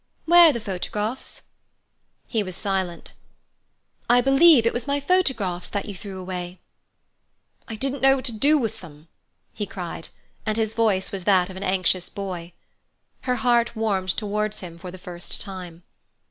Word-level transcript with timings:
"Where 0.25 0.47
are 0.49 0.51
the 0.51 0.59
photographs?" 0.59 1.43
He 2.25 2.41
was 2.41 2.55
silent. 2.55 3.13
"I 4.09 4.19
believe 4.19 4.65
it 4.65 4.73
was 4.73 4.87
my 4.87 4.99
photographs 4.99 5.69
that 5.69 5.85
you 5.85 5.93
threw 5.93 6.19
away." 6.19 6.57
"I 7.67 7.75
didn't 7.75 8.01
know 8.01 8.15
what 8.15 8.25
to 8.25 8.31
do 8.31 8.57
with 8.57 8.81
them," 8.81 9.09
he 9.53 9.67
cried, 9.67 10.07
and 10.43 10.57
his 10.57 10.73
voice 10.73 11.11
was 11.11 11.25
that 11.25 11.51
of 11.51 11.55
an 11.55 11.61
anxious 11.61 12.09
boy. 12.09 12.53
Her 13.29 13.35
heart 13.35 13.75
warmed 13.75 14.09
towards 14.17 14.61
him 14.61 14.79
for 14.79 14.89
the 14.89 14.97
first 14.97 15.39
time. 15.39 15.83